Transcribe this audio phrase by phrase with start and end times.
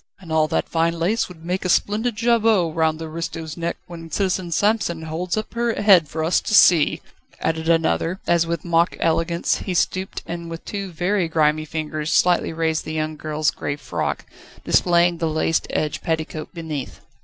[0.19, 4.09] "And all that fine lace would make a splendid jabot round the aristo's neck when
[4.09, 7.03] Citizen Samson holds up her head for us to see,"
[7.39, 12.51] added another, as with mock elegance he stooped and with two very grimy fingers slightly
[12.51, 14.25] raised the young girl's grey frock,
[14.63, 17.01] displaying the lace edged petticoat beneath.